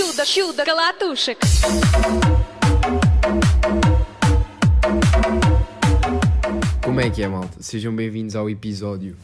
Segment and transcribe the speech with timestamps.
[0.00, 1.36] Chuda, chuda, calatucha.
[6.82, 7.62] Como é que é, malta?
[7.62, 9.14] Sejam bem-vindos ao episódio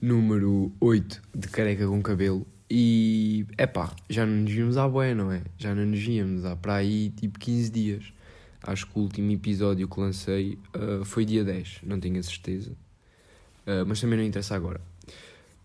[0.00, 2.46] número 8 de Careca com Cabelo.
[2.70, 5.42] E, epá, já não nos vimos à boia, não é?
[5.58, 8.04] Já não nos víamos há para aí tipo 15 dias.
[8.62, 12.70] Acho que o último episódio que lancei uh, foi dia 10, não tenho a certeza.
[13.66, 14.80] Uh, mas também não interessa agora.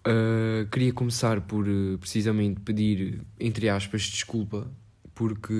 [0.09, 1.65] Uh, queria começar por
[1.99, 4.67] precisamente pedir, entre aspas, desculpa,
[5.13, 5.53] porque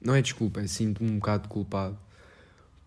[0.00, 1.98] não é desculpa, é sinto-me um bocado culpado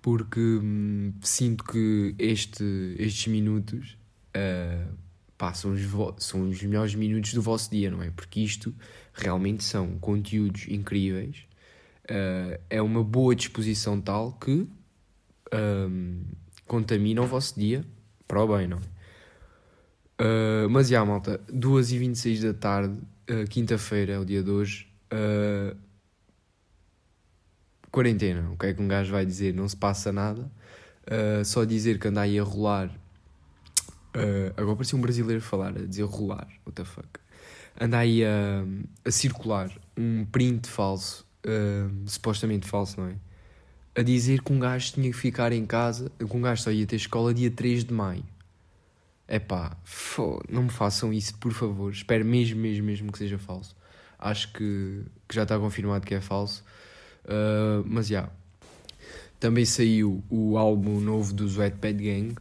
[0.02, 3.98] porque hum, sinto que este, estes minutos
[4.36, 4.92] uh,
[5.38, 5.82] pá, são, os
[6.24, 8.10] são os melhores minutos do vosso dia, não é?
[8.10, 8.74] Porque isto
[9.14, 11.46] realmente são conteúdos incríveis,
[12.06, 14.68] uh, é uma boa disposição tal que
[15.54, 16.24] um,
[16.66, 17.86] contamina o vosso dia
[18.28, 19.01] para o bem, não é?
[20.22, 22.94] Uh, mas já, malta, 2h26 da tarde,
[23.28, 24.88] uh, quinta-feira é o dia de hoje.
[25.12, 25.76] Uh,
[27.90, 29.52] quarentena, o que é que um gajo vai dizer?
[29.52, 30.50] Não se passa nada.
[31.44, 32.90] Só dizer que anda aí a rolar.
[34.56, 37.10] Agora parecia um brasileiro falar, a dizer rolar, what the fuck.
[37.78, 38.64] Anda aí a,
[39.04, 41.26] a circular um print falso,
[42.06, 43.16] supostamente falso, não é?
[43.94, 46.86] A dizer que um gajo tinha que ficar em casa, que um gajo só ia
[46.86, 48.24] ter escola dia 3 de maio.
[49.32, 49.78] É pá,
[50.50, 51.90] não me façam isso, por favor.
[51.90, 53.74] Espero mesmo, mesmo, mesmo que seja falso.
[54.20, 56.66] Acho que, que já está confirmado que é falso.
[57.24, 58.18] Uh, mas já.
[58.18, 58.34] Yeah.
[59.40, 62.36] Também saiu o álbum novo do Sweatpad Gang,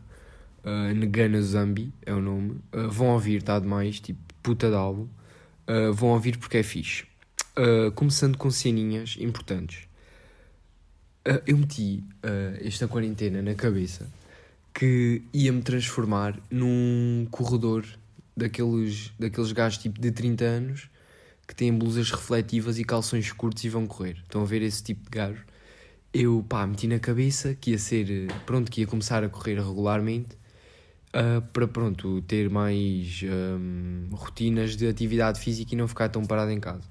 [0.64, 2.60] uh, Negana Zambi é o nome.
[2.74, 5.06] Uh, vão ouvir, está demais, tipo, puta de álbum.
[5.68, 7.04] Uh, vão ouvir porque é fixe.
[7.94, 9.86] Começando com ceninhas importantes.
[11.46, 12.02] Eu meti
[12.64, 14.08] esta quarentena na cabeça
[14.72, 17.84] que ia-me transformar num corredor
[18.36, 20.90] daqueles, daqueles gajos tipo de 30 anos
[21.46, 24.18] que têm blusas refletivas e calções curtos e vão correr.
[24.22, 25.44] Estão a ver esse tipo de gajo?
[26.12, 30.36] Eu, pá, meti na cabeça que ia ser, pronto, que ia começar a correr regularmente
[31.14, 36.50] uh, para, pronto, ter mais um, rotinas de atividade física e não ficar tão parado
[36.50, 36.88] em casa.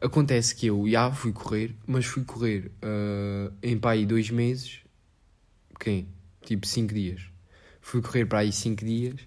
[0.00, 4.80] Acontece que eu, já fui correr, mas fui correr uh, em, pá, dois meses,
[5.78, 6.06] quem?
[6.44, 7.20] Tipo cinco dias.
[7.80, 9.20] Fui correr para aí cinco dias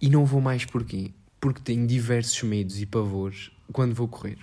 [0.00, 1.12] e não vou mais porquê?
[1.40, 4.38] Porque tenho diversos medos e pavores quando vou correr.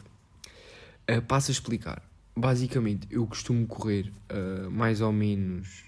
[1.10, 2.02] Uh, passo a explicar.
[2.36, 5.86] Basicamente, eu costumo correr uh, mais ou menos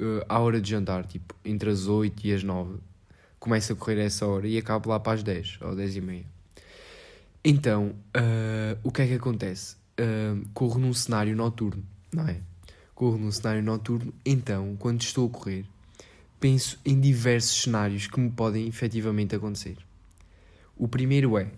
[0.00, 2.78] uh, à hora de jantar, tipo entre as 8 e as 9.
[3.38, 6.00] Começo a correr a essa hora e acabo lá para as 10 ou 10 e
[6.00, 6.26] meia.
[7.44, 9.76] Então, uh, o que é que acontece?
[10.52, 11.82] corro num cenário noturno,
[12.12, 12.38] não é?
[12.96, 15.66] Corro num cenário noturno, então, quando estou a correr,
[16.40, 19.76] penso em diversos cenários que me podem efetivamente acontecer.
[20.74, 21.52] O primeiro é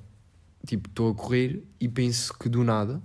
[0.67, 3.01] tipo, estou a correr e penso que do nada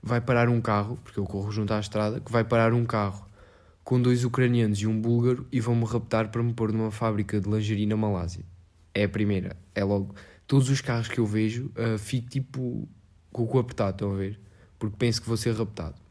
[0.00, 3.26] vai parar um carro, porque eu corro junto à estrada, que vai parar um carro
[3.82, 7.50] com dois ucranianos e um búlgaro e vão-me raptar para me pôr numa fábrica de
[7.50, 8.44] lingerie na Malásia.
[8.94, 10.14] É a primeira, é logo.
[10.46, 12.88] Todos os carros que eu vejo, uh, fico tipo
[13.32, 14.38] com o cu apertado, estão a ver?
[14.78, 16.07] Porque penso que vou ser raptado.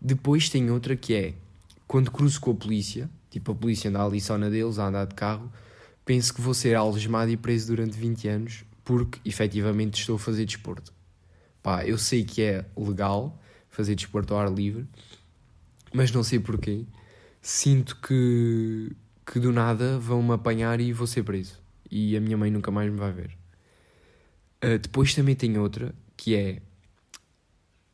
[0.00, 1.34] Depois tem outra que é,
[1.86, 5.06] quando cruzo com a polícia, tipo a polícia anda ali só na deles, a andar
[5.06, 5.50] de carro,
[6.04, 10.44] penso que vou ser algemado e preso durante 20 anos porque efetivamente estou a fazer
[10.44, 10.94] desporto.
[11.60, 13.36] Pá, eu sei que é legal
[13.68, 14.86] fazer desporto ao ar livre,
[15.92, 16.84] mas não sei porquê.
[17.42, 18.92] Sinto que,
[19.26, 21.60] que do nada vão-me apanhar e vou ser preso.
[21.90, 23.36] E a minha mãe nunca mais me vai ver.
[24.64, 26.62] Uh, depois também tem outra, que é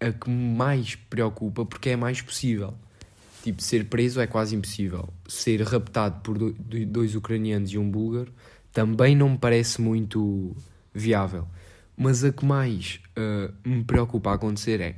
[0.02, 2.74] a que mais preocupa, porque é mais possível.
[3.42, 5.08] Tipo, ser preso é quase impossível.
[5.26, 8.32] Ser raptado por dois ucranianos e um búlgaro
[8.72, 10.56] também não me parece muito
[10.94, 11.46] viável.
[11.96, 14.96] Mas a que mais uh, me preocupa a acontecer é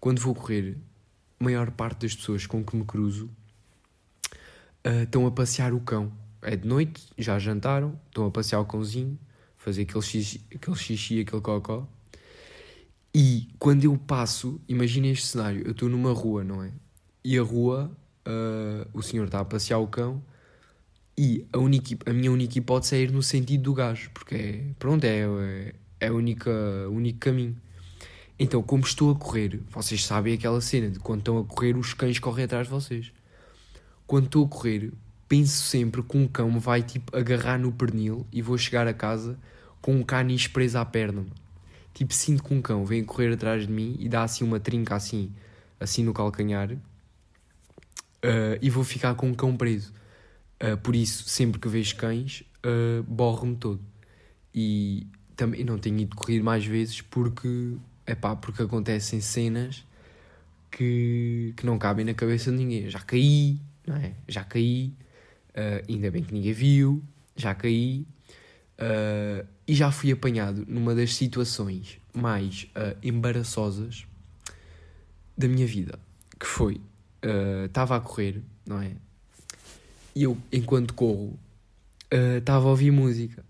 [0.00, 0.76] quando vou correr,
[1.38, 3.30] a maior parte das pessoas com que me cruzo
[4.84, 6.12] uh, estão a passear o cão.
[6.40, 9.16] É de noite, já jantaram, estão a passear o cãozinho,
[9.56, 11.86] fazer aquele xixi, aquele, xixi, aquele cocó.
[13.14, 16.72] E quando eu passo, imagina este cenário: eu estou numa rua, não é?
[17.24, 17.90] E a rua,
[18.26, 20.22] uh, o senhor está a passear o cão
[21.16, 24.64] e a, única, a minha única hipótese é ir no sentido do gajo, porque é,
[24.78, 26.50] pronto, é, é, é única,
[26.88, 27.56] o único caminho.
[28.38, 31.92] Então, como estou a correr, vocês sabem aquela cena de quando estão a correr, os
[31.94, 33.12] cães correm atrás de vocês.
[34.06, 34.92] Quando estou a correr,
[35.28, 38.94] penso sempre que um cão me vai tipo agarrar no pernil e vou chegar a
[38.94, 39.38] casa
[39.80, 41.26] com um canis preso à perna.
[41.94, 44.94] Tipo, sinto que um cão vem correr atrás de mim e dá assim uma trinca
[44.96, 45.30] assim,
[45.78, 46.78] assim no calcanhar, uh,
[48.60, 49.92] e vou ficar com um cão preso.
[50.62, 53.80] Uh, por isso, sempre que vejo cães, uh, borro-me todo.
[54.54, 55.06] E
[55.36, 59.84] também não tenho ido correr mais vezes porque é pá, porque acontecem cenas
[60.70, 62.88] que, que não cabem na cabeça de ninguém.
[62.88, 64.14] Já caí, não é?
[64.28, 64.92] Já caí,
[65.50, 67.02] uh, ainda bem que ninguém viu,
[67.36, 68.06] já caí
[68.78, 74.06] uh, e já fui apanhado numa das situações mais uh, embaraçosas
[75.36, 75.98] da minha vida,
[76.38, 76.80] que foi,
[77.66, 78.92] estava a correr, não é?
[80.14, 81.38] E eu, enquanto corro,
[82.10, 83.44] estava a ouvir música.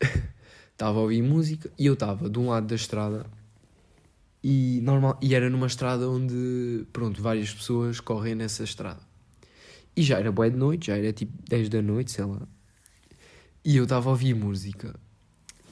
[0.72, 3.24] Estava a ouvir música e eu estava de um lado da estrada
[4.46, 9.00] e, normal, e era numa estrada onde, pronto, várias pessoas correm nessa estrada.
[9.96, 12.42] E já era boa de noite, já era tipo 10 da noite, sei lá.
[13.64, 14.94] E eu estava a ouvir música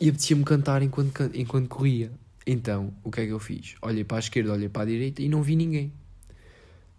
[0.00, 2.10] e apetecia-me cantar enquanto, enquanto corria.
[2.46, 3.74] Então, o que é que eu fiz?
[3.82, 5.92] Olhei para a esquerda, olhei para a direita e não vi ninguém.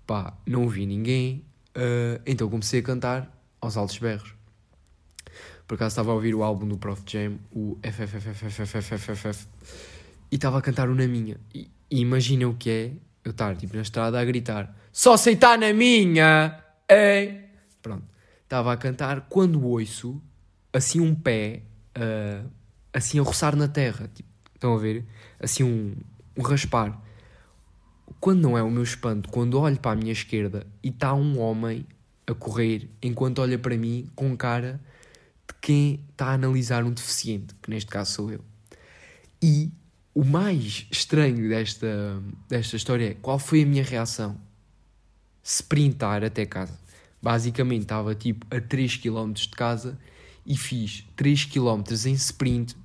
[0.06, 1.44] Pá, não vi ninguém.
[1.75, 4.36] Uh, então comecei a cantar aos altos berros.
[5.68, 9.48] Por acaso estava a ouvir o álbum do Prof Jam, o FFFFFFFF,
[10.31, 11.38] e estava a cantar o na minha.
[11.54, 12.92] E, e imagina o que é
[13.25, 16.63] eu estar tipo na estrada a gritar: Só sei estar na minha!
[16.88, 17.45] Ei!
[17.81, 18.04] Pronto.
[18.44, 20.22] Estava a cantar quando ouço
[20.73, 21.61] assim um pé
[21.95, 22.49] uh,
[22.91, 24.09] assim a roçar na terra.
[24.13, 25.05] Tipo, estão a ver?
[25.39, 25.95] Assim um,
[26.35, 26.99] um raspar.
[28.19, 31.39] Quando não é o meu espanto, quando olho para a minha esquerda e está um
[31.39, 31.85] homem
[32.25, 34.79] a correr enquanto olha para mim com cara
[35.47, 38.43] de quem está a analisar um deficiente, que neste caso sou eu.
[39.41, 39.69] E
[40.15, 44.39] o mais estranho desta, desta história é qual foi a minha reação?
[45.43, 46.79] Sprintar até casa.
[47.21, 49.97] Basicamente estava tipo a 3 km de casa
[50.45, 52.75] e fiz 3 km em sprint,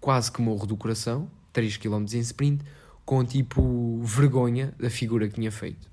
[0.00, 2.64] quase que morro do coração, 3 km em sprint,
[3.04, 5.88] com tipo vergonha da figura que tinha feito.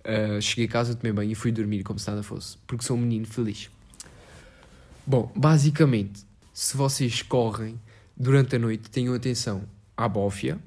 [0.00, 2.96] Uh, cheguei a casa, tomei banho e fui dormir como se nada fosse, porque sou
[2.96, 3.70] um menino feliz.
[5.06, 7.80] Bom, basicamente, se vocês correm
[8.16, 9.62] durante a noite, tenham atenção
[9.96, 10.58] à bófia,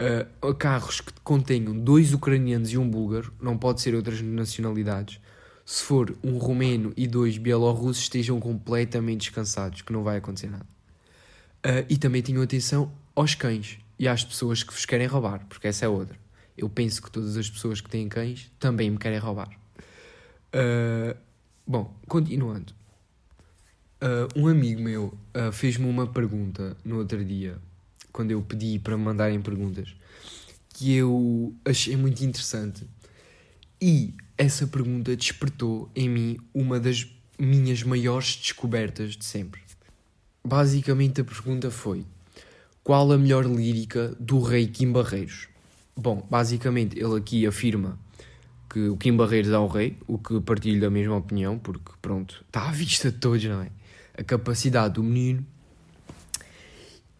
[0.00, 5.20] uh, a carros que contenham dois ucranianos e um búlgaro, não pode ser outras nacionalidades.
[5.64, 10.66] Se for um romeno e dois bielorrussos, estejam completamente descansados, que não vai acontecer nada.
[11.64, 15.68] Uh, e também tenham atenção aos cães e às pessoas que vos querem roubar, porque
[15.68, 16.18] essa é outra.
[16.58, 19.48] Eu penso que todas as pessoas que têm cães também me querem roubar.
[20.52, 21.16] Uh,
[21.66, 22.74] bom, continuando.
[24.02, 25.16] Uh, um amigo meu
[25.52, 27.56] fez-me uma pergunta no outro dia,
[28.12, 29.94] quando eu pedi para me mandarem perguntas,
[30.74, 32.84] que eu achei muito interessante.
[33.82, 37.04] E essa pergunta despertou em mim uma das
[37.36, 39.60] minhas maiores descobertas de sempre.
[40.46, 42.06] Basicamente, a pergunta foi:
[42.84, 45.48] qual a melhor lírica do rei Kim Barreiros?
[45.96, 47.98] Bom, basicamente, ele aqui afirma
[48.70, 52.44] que o Kim Barreiros é o rei, o que partilho da mesma opinião, porque, pronto,
[52.46, 53.68] está à vista de todos, não é?
[54.16, 55.44] a capacidade do menino.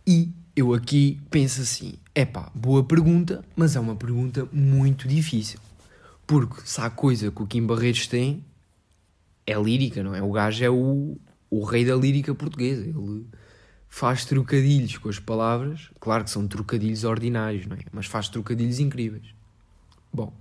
[0.06, 5.58] E eu aqui penso assim: é pá, boa pergunta, mas é uma pergunta muito difícil.
[6.32, 8.42] Porque se há coisa que o Kim Barreiros tem,
[9.46, 10.22] é lírica, não é?
[10.22, 11.18] O gajo é o,
[11.50, 12.86] o rei da lírica portuguesa.
[12.86, 13.26] Ele
[13.86, 17.80] faz trocadilhos com as palavras, claro que são trocadilhos ordinários, não é?
[17.92, 19.34] Mas faz trocadilhos incríveis.
[20.10, 20.32] Bom,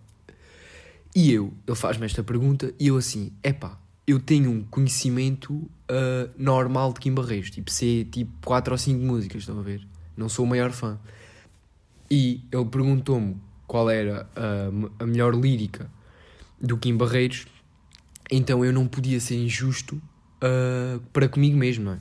[1.14, 3.78] e eu, ele faz-me esta pergunta e eu assim: é pá,
[4.08, 8.98] eu tenho um conhecimento uh, normal de Kim Barreiros, tipo, sei tipo 4 ou 5
[8.98, 9.86] músicas, estão a ver?
[10.16, 10.98] Não sou o maior fã.
[12.10, 13.36] E ele perguntou-me
[13.72, 15.90] qual era uh, a melhor lírica
[16.60, 17.46] do Kim Barreiros,
[18.30, 22.00] então eu não podia ser injusto uh, para comigo mesmo, não é?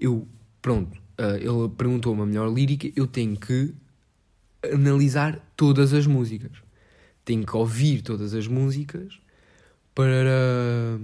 [0.00, 0.26] Eu,
[0.60, 3.72] pronto, ele perguntou-me a melhor lírica, eu tenho que
[4.74, 6.50] analisar todas as músicas.
[7.24, 9.20] Tenho que ouvir todas as músicas
[9.94, 10.98] para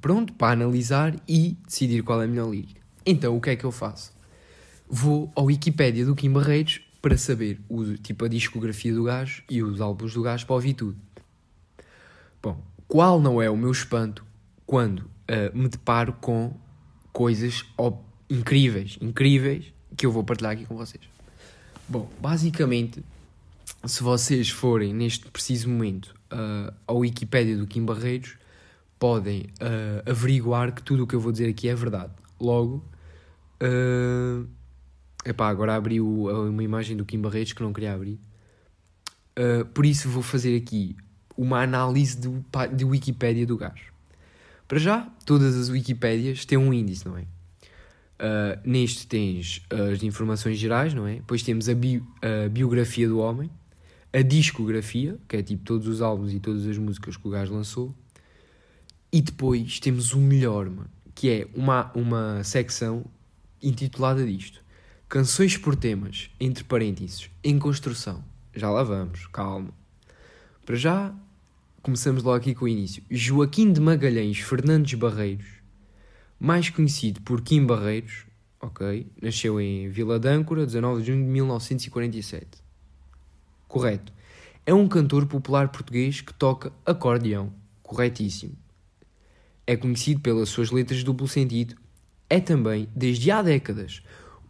[0.00, 2.80] pronto, para analisar e decidir qual é a melhor lírica.
[3.04, 4.12] Então, o que é que eu faço?
[4.88, 9.62] Vou ao Wikipédia do Kim Barreiros para saber o, tipo a discografia do gajo e
[9.62, 10.96] os álbuns do gajo para ouvir tudo.
[12.40, 14.24] Bom, qual não é o meu espanto
[14.64, 16.56] quando uh, me deparo com
[17.12, 17.64] coisas
[18.30, 19.66] incríveis, incríveis,
[19.96, 21.02] que eu vou partilhar aqui com vocês.
[21.88, 23.04] Bom, basicamente,
[23.84, 28.36] se vocês forem neste preciso momento uh, ao Wikipédia do Kim Barreiros,
[28.98, 32.12] podem uh, averiguar que tudo o que eu vou dizer aqui é verdade.
[32.40, 32.84] Logo,
[33.62, 34.46] uh,
[35.24, 38.18] epá, agora abri o, uma imagem do Kim Barreiros que não queria abrir.
[39.38, 40.96] Uh, por isso vou fazer aqui
[41.36, 42.44] uma análise do,
[42.76, 43.92] do Wikipédia do gajo.
[44.68, 47.22] Para já, todas as Wikipédias têm um índice, não é?
[47.22, 49.62] Uh, neste tens
[49.92, 51.16] as informações gerais, não é?
[51.16, 53.50] Depois temos a, bi a biografia do homem,
[54.12, 57.52] a discografia, que é tipo todos os álbuns e todas as músicas que o gajo
[57.52, 57.94] lançou,
[59.12, 63.04] e depois temos o melhor, mano, que é uma, uma secção
[63.62, 64.61] intitulada disto,
[65.12, 68.24] Canções por temas, entre parênteses, em construção.
[68.54, 69.68] Já lá vamos, calma.
[70.64, 71.14] Para já,
[71.82, 73.02] começamos logo aqui com o início.
[73.10, 75.46] Joaquim de Magalhães Fernandes Barreiros,
[76.40, 78.24] mais conhecido por Kim Barreiros,
[78.58, 82.46] ok, nasceu em Vila d'Âncora, 19 de junho de 1947.
[83.68, 84.14] Correto.
[84.64, 87.52] É um cantor popular português que toca acordeão.
[87.82, 88.56] Corretíssimo.
[89.66, 91.76] É conhecido pelas suas letras de duplo sentido.
[92.30, 94.02] É também, desde há décadas,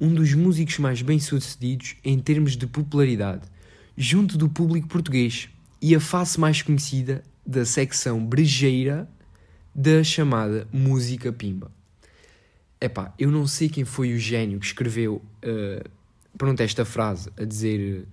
[0.03, 3.43] um dos músicos mais bem-sucedidos em termos de popularidade,
[3.97, 5.49] junto do público português,
[5.81, 9.09] e a face mais conhecida da secção brejeira
[9.73, 11.71] da chamada música pimba.
[12.81, 15.89] Epá, eu não sei quem foi o gênio que escreveu uh,
[16.37, 18.07] pronto, esta frase a dizer uh,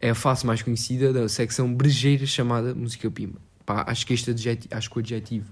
[0.00, 3.40] é a face mais conhecida da secção brejeira chamada música pimba.
[3.66, 5.50] Pá, acho que este adjetivo, acho que o adjetivo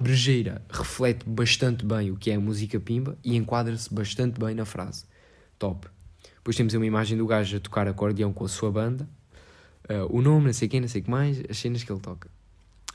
[0.00, 4.64] brejeira reflete bastante bem o que é a música pimba e enquadra-se bastante bem na
[4.64, 5.04] frase.
[5.58, 5.88] Top.
[6.36, 9.08] Depois temos uma imagem do gajo a tocar acordeão com a sua banda.
[9.84, 12.00] Uh, o nome, não sei quem, não sei o que mais, as cenas que ele
[12.00, 12.30] toca.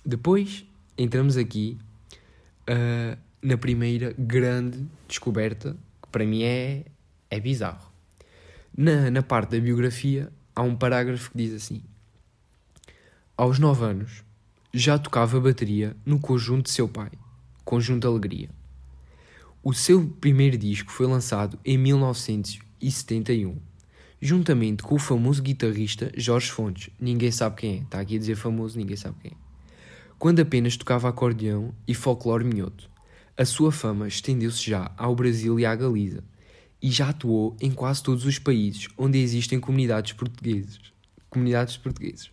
[0.05, 0.65] Depois
[0.97, 1.77] entramos aqui
[2.69, 6.85] uh, na primeira grande descoberta, que para mim é,
[7.29, 7.91] é bizarro.
[8.75, 11.83] Na, na parte da biografia há um parágrafo que diz assim:
[13.35, 14.23] Aos 9 anos,
[14.75, 17.11] já tocava bateria no conjunto de seu pai,
[17.63, 18.49] Conjunto Alegria.
[19.61, 23.55] O seu primeiro disco foi lançado em 1971,
[24.19, 26.89] juntamente com o famoso guitarrista Jorge Fontes.
[26.99, 29.35] Ninguém sabe quem é, está aqui a dizer famoso, ninguém sabe quem é.
[30.17, 32.89] Quando apenas tocava acordeão e folclore minhoto.
[33.37, 36.23] A sua fama estendeu-se já ao Brasil e à Galiza,
[36.81, 40.79] e já atuou em quase todos os países onde existem comunidades portuguesas.
[41.29, 42.32] Comunidades portuguesas.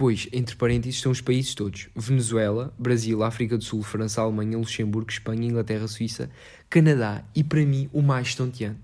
[0.00, 5.10] Depois, entre parênteses, são os países todos: Venezuela, Brasil, África do Sul, França, Alemanha, Luxemburgo,
[5.10, 6.30] Espanha, Inglaterra, Suíça,
[6.70, 8.80] Canadá e, para mim, o mais estonteante: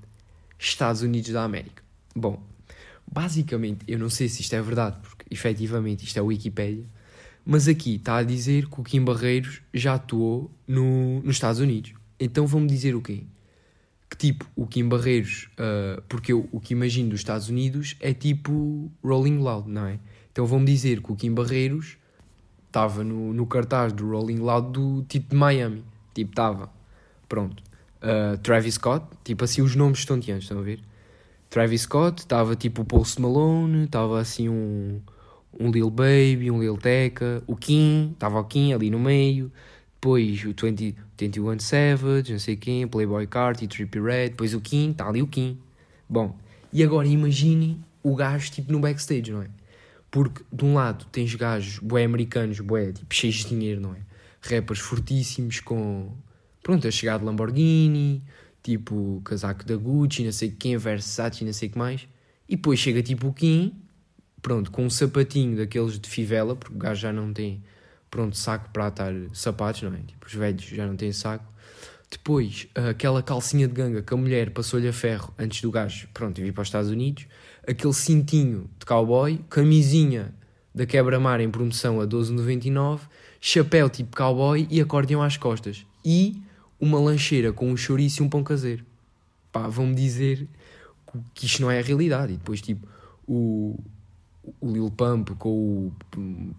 [0.59, 1.83] Estados Unidos da América.
[2.15, 2.43] Bom,
[3.11, 6.85] basicamente, eu não sei se isto é verdade, porque efetivamente isto é Wikipédia,
[7.47, 11.95] mas aqui está a dizer que o Kim Barreiros já atuou no, nos Estados Unidos.
[12.21, 13.23] Então vamos dizer o quê?
[14.19, 18.15] Que tipo, o Kim Barreiros, uh, porque eu, o que imagino dos Estados Unidos é
[18.15, 19.99] tipo Rolling Loud, não é?
[20.33, 21.97] Então vão-me dizer que o Kim Barreiros
[22.67, 25.83] estava no, no cartaz do Rolling Loud do tipo de Miami.
[26.15, 26.71] Tipo, estava.
[27.29, 27.63] Pronto.
[28.03, 30.81] Uh, Travis Scott, tipo assim os nomes estonteantes, estão a ver?
[31.49, 35.01] Travis Scott, estava tipo o Post Malone, estava assim um,
[35.59, 39.51] um Lil Baby, um Lil Tecca, o Kim, estava o Kim ali no meio,
[40.07, 44.93] depois o 20, 21 Savage, não sei quem, Playboy Carti, Trippie Red, depois o Kim,
[44.93, 45.59] está ali o Kim.
[46.09, 46.39] Bom,
[46.73, 49.49] e agora imaginem o gajo tipo no backstage, não é?
[50.09, 53.99] Porque de um lado tens gajos bué americanos, bué, tipo, cheios de dinheiro, não é?
[54.41, 56.13] Rappers fortíssimos com,
[56.63, 58.23] pronto, a chegar de Lamborghini,
[58.63, 62.07] tipo, casaco da Gucci, não sei quem, Versace, não sei o que mais.
[62.49, 63.75] E depois chega tipo o Kim,
[64.41, 67.61] pronto, com um sapatinho daqueles de fivela, porque o gajo já não tem,
[68.17, 69.99] pronto, saco para atar sapatos, não é?
[69.99, 71.45] Tipo, os velhos já não têm saco.
[72.11, 76.41] Depois, aquela calcinha de ganga que a mulher passou-lhe a ferro antes do gajo, pronto,
[76.41, 77.27] vir para os Estados Unidos
[77.69, 80.35] aquele cintinho de cowboy, camisinha
[80.75, 83.01] da quebra-mar em promoção a 12,99,
[83.39, 85.85] chapéu tipo cowboy e acordeão às costas.
[86.03, 86.41] E
[86.81, 88.83] uma lancheira com um chouriço e um pão caseiro.
[89.53, 90.49] Pá, vão-me dizer
[91.35, 92.33] que isto não é a realidade.
[92.33, 92.89] E depois, tipo,
[93.27, 93.79] o,
[94.61, 95.93] o Lil Pump com o,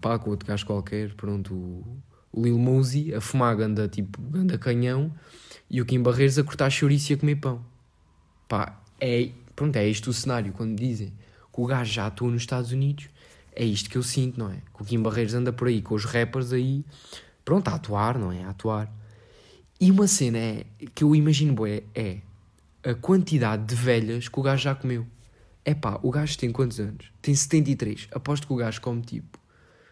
[0.00, 5.12] pá, com outro gajo qualquer, pronto, o, Lil Mosey a fumar ganda, tipo, ganda canhão
[5.70, 7.64] e o Kim Barreiros a cortar chouriço e a comer pão.
[8.46, 10.52] Pá, é Pronto, é este o cenário.
[10.52, 11.08] Quando dizem
[11.52, 13.08] que o gajo já atua nos Estados Unidos,
[13.52, 14.58] é isto que eu sinto, não é?
[14.72, 16.84] Que o Kim Barreiros anda por aí com os rappers aí,
[17.44, 18.44] pronto, a atuar, não é?
[18.44, 18.88] A atuar.
[19.80, 20.64] E uma cena é,
[20.94, 22.18] que eu imagino, boé, é
[22.84, 25.04] a quantidade de velhas que o gajo já comeu.
[25.68, 27.12] É pá, o gajo tem quantos anos?
[27.20, 28.08] Tem 73.
[28.12, 29.38] Aposto que o gajo come tipo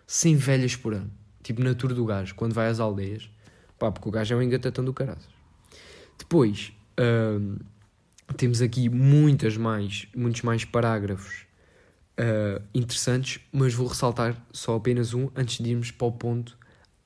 [0.06, 1.11] 100 velhas por ano.
[1.42, 3.28] Tipo na tour do gajo, quando vai às aldeias.
[3.78, 5.28] Pá, porque o gajo é um engatatão do caraças.
[6.18, 7.59] Depois, hum,
[8.38, 11.45] temos aqui muitas mais, muitos mais parágrafos
[12.18, 16.56] uh, interessantes, mas vou ressaltar só apenas um antes de irmos para o ponto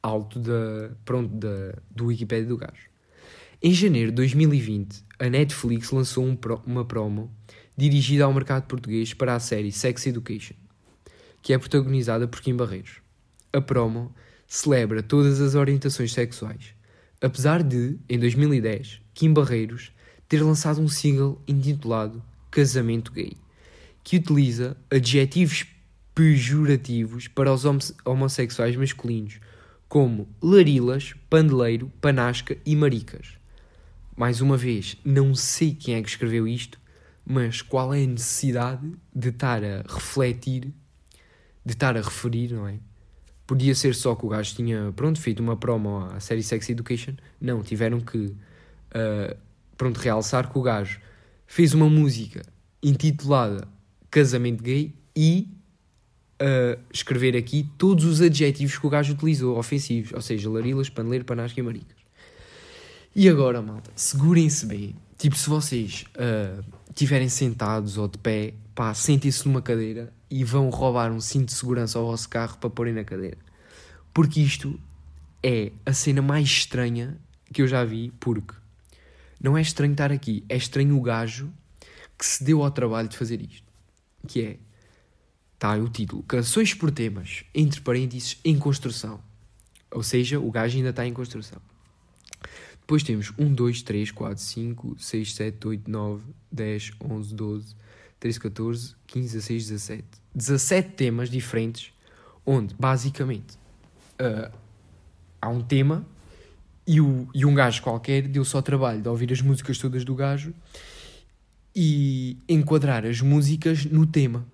[0.00, 2.88] alto da, pronto, da, do Wikipedia do gajo.
[3.60, 7.34] Em janeiro de 2020, a Netflix lançou um pro, uma promo
[7.80, 10.54] dirigida ao mercado português para a série Sex Education,
[11.40, 13.00] que é protagonizada por Kim Barreiros.
[13.54, 14.14] A promo
[14.46, 16.75] celebra todas as orientações sexuais,
[17.22, 19.92] apesar de, em 2010, Kim Barreiros
[20.28, 23.32] ter lançado um single intitulado Casamento Gay,
[24.04, 25.64] que utiliza adjetivos
[26.14, 27.64] pejorativos para os
[28.04, 29.40] homossexuais masculinos,
[29.88, 33.38] como larilas, pandeleiro, panasca e maricas.
[34.14, 36.79] Mais uma vez, não sei quem é que escreveu isto,
[37.30, 40.75] mas qual é a necessidade de estar a refletir,
[41.64, 42.80] de estar a referir, não é?
[43.46, 47.14] Podia ser só que o gajo tinha, pronto, feito uma promo à série Sex Education.
[47.40, 49.37] Não, tiveram que, uh,
[49.76, 51.00] pronto, realçar que o gajo
[51.46, 52.42] fez uma música
[52.82, 53.68] intitulada
[54.10, 55.49] Casamento Gay e
[56.42, 61.25] uh, escrever aqui todos os adjetivos que o gajo utilizou, ofensivos, ou seja, larilas, paneleiro,
[61.25, 61.96] panasca e maricas.
[63.14, 64.96] E agora, malta, segurem-se bem.
[65.16, 66.04] Tipo, se vocês
[67.00, 71.54] estiverem sentados ou de pé, pá, sentem-se numa cadeira e vão roubar um cinto de
[71.54, 73.38] segurança ao vosso carro para porem na cadeira.
[74.12, 74.78] Porque isto
[75.42, 77.16] é a cena mais estranha
[77.52, 78.54] que eu já vi, porque
[79.40, 81.50] não é estranho estar aqui, é estranho o gajo
[82.19, 83.66] que se deu ao trabalho de fazer isto.
[84.28, 84.59] Que é,
[85.54, 89.23] está o título, Canções por Temas, entre parênteses, em construção.
[89.90, 91.62] Ou seja, o gajo ainda está em construção.
[92.90, 97.76] Depois temos 1, 2, 3, 4, 5, 6, 7, 8, 9, 10, 11, 12,
[98.18, 100.04] 13, 14, 15, 16, 17.
[100.35, 101.92] 17 temas diferentes,
[102.44, 103.56] onde basicamente
[104.20, 104.52] uh,
[105.40, 106.04] há um tema
[106.85, 110.16] e, o, e um gajo qualquer deu só trabalho de ouvir as músicas todas do
[110.16, 110.52] gajo
[111.73, 114.44] e enquadrar as músicas no tema.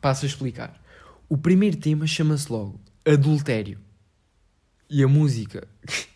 [0.00, 0.80] Passo a explicar.
[1.28, 3.80] O primeiro tema chama-se logo Adultério.
[4.88, 5.66] E a música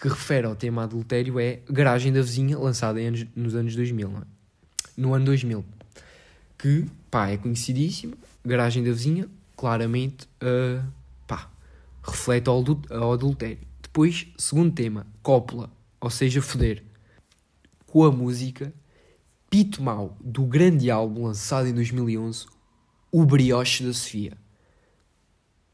[0.00, 4.18] que refere ao tema adultério é Garagem da Vizinha, lançada anos, nos anos 2000, não
[4.18, 4.24] é?
[4.96, 5.64] No ano 2000.
[6.56, 8.16] Que, pá, é conhecidíssima.
[8.44, 10.84] Garagem da Vizinha, claramente, uh,
[11.26, 11.50] pá,
[12.02, 13.58] reflete ao, ao adultério.
[13.82, 16.84] Depois, segundo tema, cópula, ou seja, foder.
[17.86, 18.72] Com a música
[19.50, 22.46] Pito Mau, do grande álbum lançado em 2011,
[23.10, 24.36] O Brioche da Sofia.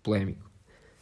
[0.02, 0.50] Polémico.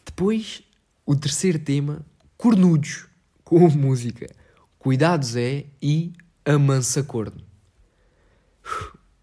[0.05, 0.63] Depois,
[1.05, 2.05] o terceiro tema,
[2.37, 3.12] Cornudos,
[3.53, 4.35] com música
[4.79, 7.43] Cuidados é e Amansa Corno.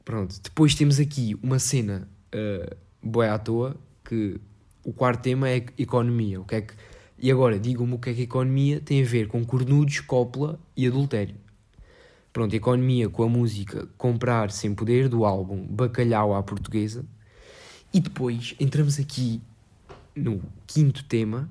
[0.06, 4.40] Pronto, depois temos aqui uma cena uh, boa à toa, que
[4.84, 6.40] o quarto tema é economia.
[6.40, 6.76] O que é que...
[7.18, 10.86] E agora, digam-me o que é que economia tem a ver com cornudos, cópula e
[10.86, 11.36] adultério.
[12.32, 17.04] Pronto, economia com a música Comprar Sem Poder do álbum Bacalhau à Portuguesa.
[17.92, 19.42] E depois entramos aqui
[20.16, 21.50] no quinto tema,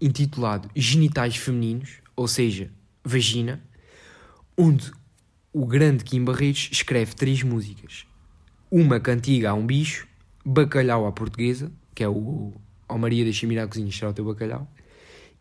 [0.00, 2.70] intitulado Genitais Femininos, ou seja,
[3.04, 3.62] Vagina,
[4.56, 4.90] onde
[5.52, 8.06] o grande Kim Barreiros escreve três músicas.
[8.70, 10.06] Uma cantiga a um bicho,
[10.44, 12.52] Bacalhau à Portuguesa, que é o
[12.88, 14.66] Ó Maria deixa-me ir à cozinha cheirar o teu bacalhau,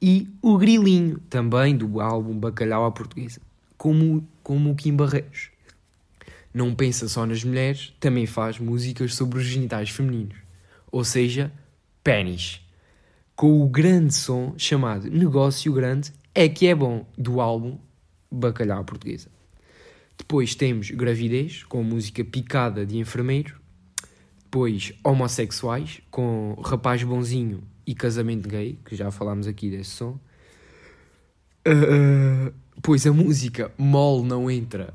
[0.02, 3.42] e o Grilinho, também do álbum Bacalhau à Portuguesa
[3.80, 5.50] como, como o Kim Barreiros.
[6.54, 10.38] Não pensa só nas mulheres, também faz músicas sobre os genitais femininos.
[10.92, 11.52] Ou seja,
[12.04, 12.62] pênis.
[13.40, 17.80] Com o grande som chamado Negócio Grande é que é bom, do álbum
[18.30, 19.30] Bacalhau Portuguesa.
[20.18, 23.56] Depois temos Gravidez, com música picada de enfermeiro.
[24.44, 30.20] Depois Homossexuais, com Rapaz Bonzinho e Casamento Gay, que já falámos aqui desse som.
[31.66, 34.94] Uh, pois a música Mol não entra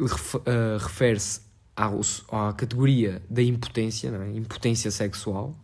[0.00, 1.42] uh, refere-se
[1.76, 4.34] à categoria da impotência, é?
[4.34, 5.54] impotência sexual,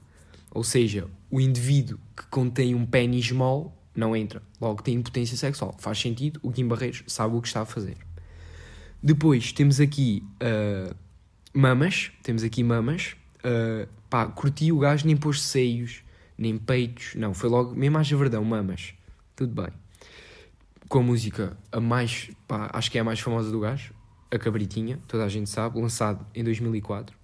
[0.56, 5.74] ou seja, o indivíduo que contém um pênis mol não entra, logo tem impotência sexual.
[5.78, 7.96] Faz sentido, o Kim Barreiros sabe o que está a fazer.
[9.02, 10.94] Depois temos aqui uh,
[11.52, 16.02] mamas, temos aqui mamas, uh, pá, curti o gajo nem pôs seios,
[16.36, 18.94] nem peitos, não, foi logo, mesmo a verdão, mamas,
[19.34, 19.72] tudo bem
[20.88, 23.92] com a música a mais, pá, acho que é a mais famosa do gajo,
[24.30, 27.16] a Cabritinha, toda a gente sabe, lançado em 2004.
[27.16, 27.20] Uh,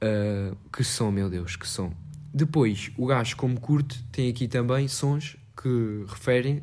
[0.00, 1.92] ah, que som, meu Deus, que som.
[2.38, 6.62] Depois, o gajo, como curte, tem aqui também sons que referem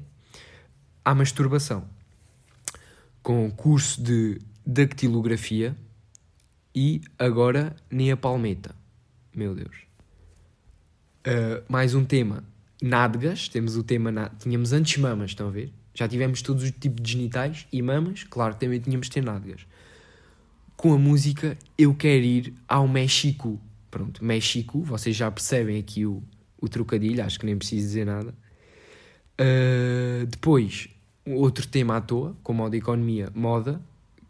[1.03, 1.85] à masturbação,
[3.21, 5.75] com curso de dactilografia
[6.73, 8.73] e agora nem a palmeta.
[9.35, 9.75] Meu Deus.
[11.27, 12.41] Uh, mais um tema,
[12.81, 13.49] nádegas.
[13.49, 15.73] Temos o tema, tínhamos antes mamas, estão a ver?
[15.93, 19.21] Já tivemos todos os tipos de genitais e mamas, claro que também tínhamos de ter
[19.21, 19.67] nádegas.
[20.77, 23.59] Com a música, eu quero ir ao México.
[23.95, 26.21] Pronto, México, vocês já percebem aqui o,
[26.59, 28.35] o trocadilho, acho que nem preciso dizer nada.
[29.39, 30.89] Uh, depois,
[31.25, 33.81] outro tema à toa, com moda economia, moda,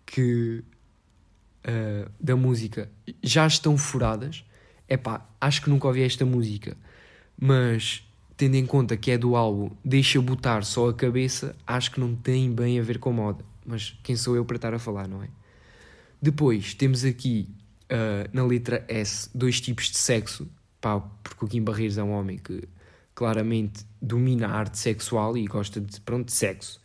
[0.06, 0.64] que
[1.68, 2.92] uh, da música
[3.24, 4.46] já estão furadas.
[4.88, 6.78] É pá, acho que nunca ouvi esta música,
[7.36, 12.00] mas tendo em conta que é do álbum Deixa Botar Só a Cabeça, acho que
[12.00, 13.44] não tem bem a ver com moda.
[13.66, 15.30] Mas quem sou eu para estar a falar, não é?
[16.22, 17.50] Depois temos aqui
[17.92, 20.48] uh, na letra S dois tipos de sexo,
[20.80, 22.68] pá, porque o Kim Barreiros é um homem que
[23.14, 26.82] claramente domina a arte sexual e gosta de, pronto, de sexo.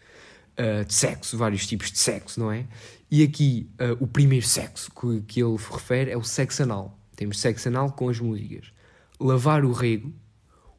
[0.58, 2.66] Uh, de sexo, vários tipos de sexo, não é?
[3.10, 6.98] E aqui uh, o primeiro sexo que, que ele refere é o sexo anal.
[7.16, 8.72] Temos sexo anal com as músicas
[9.20, 10.14] Lavar o Rego,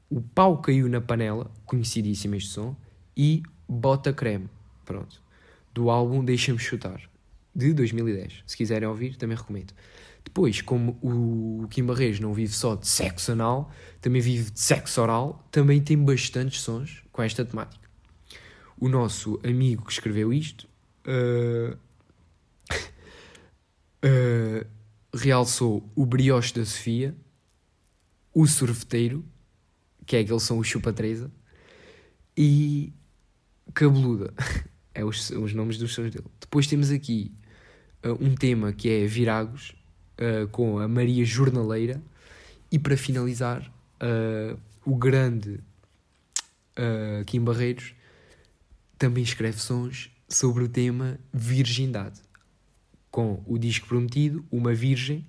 [0.10, 2.76] O Pau Caiu na Panela, conhecidíssimo este som,
[3.16, 4.50] e Bota Creme.
[4.84, 5.22] Pronto.
[5.72, 7.08] Do álbum Deixa-me Chutar,
[7.54, 8.44] de 2010.
[8.48, 9.74] Se quiserem ouvir, também recomendo.
[10.24, 11.86] Depois, como o Kim
[12.22, 17.04] não vive só de sexo anal, também vive de sexo oral, também tem bastantes sons
[17.12, 17.90] com esta temática.
[18.80, 20.68] O nosso amigo que escreveu isto
[21.06, 21.78] uh,
[24.06, 24.68] uh,
[25.14, 27.16] realçou o brioche da Sofia,
[28.34, 29.26] o sorveteiro,
[30.06, 31.30] que é aquele som o chupa-treza,
[32.36, 32.94] e
[33.74, 34.34] cabeluda.
[34.94, 36.26] é os, os nomes dos sons dele.
[36.40, 37.34] Depois temos aqui
[38.06, 39.76] uh, um tema que é Viragos,
[40.22, 42.02] uh, com a Maria Jornaleira,
[42.72, 43.62] e para finalizar,
[44.02, 45.60] uh, o grande
[47.28, 47.94] Kim Barreiros
[48.98, 52.20] também escreve sons sobre o tema virgindade,
[53.12, 55.28] com o disco prometido, Uma Virgem,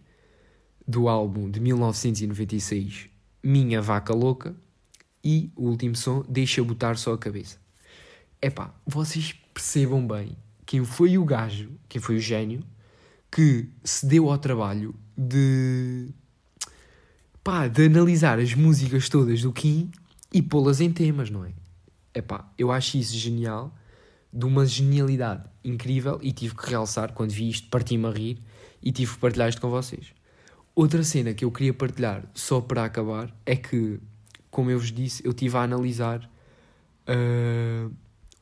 [0.86, 3.10] do álbum de 1996,
[3.42, 4.54] Minha Vaca Louca,
[5.22, 7.58] e o último som, Deixa Botar Só a Cabeça.
[8.40, 12.64] Epá, vocês percebam bem quem foi o gajo, quem foi o gênio,
[13.32, 16.08] que se deu ao trabalho de.
[17.42, 19.90] pá, de analisar as músicas todas do Kim
[20.30, 21.52] e pô-las em temas, não é?
[22.14, 23.74] Epá, eu acho isso genial,
[24.30, 28.38] de uma genialidade incrível e tive que realçar quando vi isto, parti-me a rir
[28.82, 30.12] e tive que partilhar isto com vocês.
[30.74, 33.98] Outra cena que eu queria partilhar, só para acabar, é que,
[34.50, 36.30] como eu vos disse, eu estive a analisar
[37.08, 37.92] uh,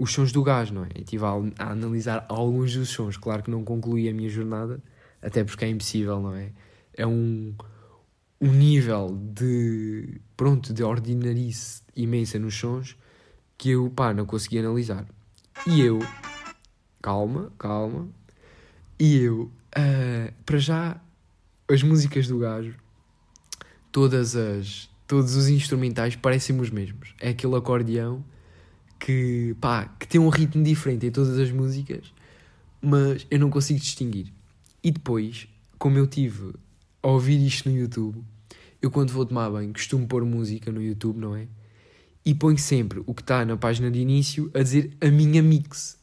[0.01, 0.89] os sons do gás, não é?
[0.95, 3.19] Eu estive a, a, analisar alguns dos sons.
[3.19, 4.83] Claro que não concluí a minha jornada,
[5.21, 6.53] até porque é impossível, não é?
[6.95, 7.55] É um,
[8.41, 12.97] um nível de, pronto, de ordinarice imensa nos sons
[13.59, 15.07] que eu, pá, não consegui analisar.
[15.67, 15.99] E eu,
[17.03, 18.09] calma, calma,
[18.99, 20.99] e eu, uh, para já,
[21.71, 22.75] as músicas do gajo,
[23.93, 27.15] todas as, todos os instrumentais parecem os mesmos.
[27.21, 28.25] É aquele acordeão
[29.01, 32.13] que, pá, que tem um ritmo diferente em todas as músicas,
[32.81, 34.33] mas eu não consigo distinguir.
[34.85, 36.53] E depois, como eu tive
[37.03, 38.23] a ouvir isto no YouTube,
[38.81, 41.49] eu quando vou tomar banho costumo pôr música no YouTube, não é?
[42.25, 45.99] E ponho sempre o que está na página de início a dizer a minha mix.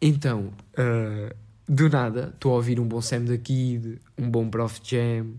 [0.00, 1.34] Então, uh,
[1.68, 5.34] do nada, estou a ouvir um bom Sam da Kid, um bom Prof Jam,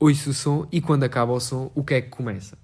[0.00, 2.58] ouço o som e quando acaba o som, o que é que começa?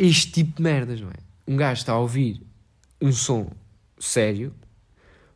[0.00, 1.20] Este tipo de merdas, não é?
[1.46, 2.40] Um gajo está a ouvir
[3.00, 3.50] um som
[3.98, 4.54] sério,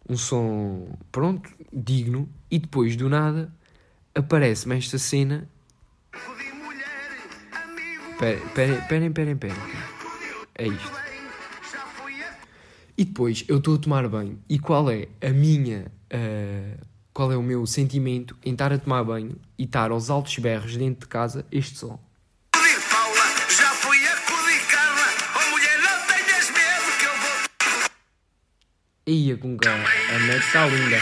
[0.09, 3.53] um som, pronto, digno, e depois do nada
[4.15, 5.47] aparece-me esta cena.
[8.13, 9.57] Esperem, esperem, esperem,
[10.55, 10.93] É isto.
[12.97, 14.39] E depois eu estou a tomar banho.
[14.49, 15.93] E qual é a minha.
[16.13, 20.39] Uh, qual é o meu sentimento em estar a tomar banho e estar aos altos
[20.39, 21.99] berros dentro de casa este som?
[29.07, 30.97] Ia com que a net está linda.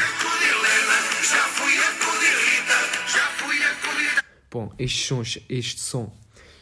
[4.51, 6.13] Bom, este som, este som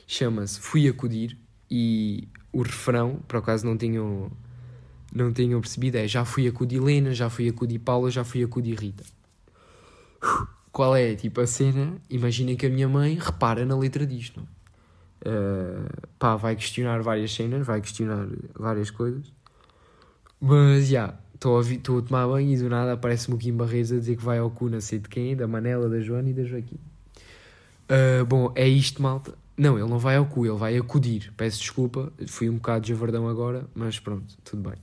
[0.06, 1.38] chama-se Fui Acudir
[1.70, 4.30] e o refrão, por acaso não tinham,
[5.14, 8.78] não tinham percebido, é Já fui acudir Helena, já fui acudir Paula, já fui acudir
[8.78, 9.04] Rita.
[10.70, 11.96] Qual é, tipo, a cena?
[12.10, 14.46] Imaginem que a minha mãe repara na letra disto.
[15.22, 19.32] Uh, pá, vai questionar várias cenas, vai questionar várias coisas.
[20.38, 23.96] Mas, já, yeah, Estou a, tomar banho e do nada aparece-me o Kim Barreiros a
[23.96, 26.44] dizer que vai ao cu, não sei de quem, da Manela, da Joana e da
[26.44, 26.78] Joaquim.
[27.90, 29.34] Uh, bom, é isto, malta.
[29.56, 31.32] Não, ele não vai ao cu, ele vai acudir.
[31.38, 34.78] Peço desculpa, fui um bocado de javardão agora, mas pronto, tudo bem.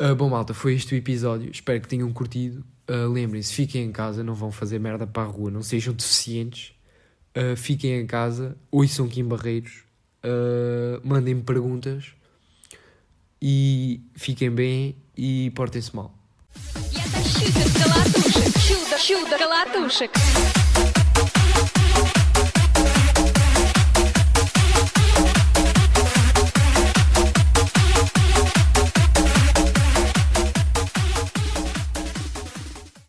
[0.00, 1.50] Uh, bom, malta, foi este o episódio.
[1.50, 2.62] Espero que tenham curtido.
[2.86, 6.74] Uh, Lembrem-se, fiquem em casa, não vão fazer merda para a rua, não sejam deficientes.
[7.34, 9.82] Uh, fiquem em casa, ouçam Kim Barreiros,
[11.02, 12.12] mandem-me perguntas
[13.40, 16.10] e fiquem bem и Portismall.
[16.92, 20.10] Я тащусь от колотушек, чудо, чудо колотушек.